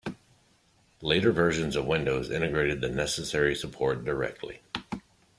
[1.03, 4.63] Later versions of Windows integrated the necessary support directly.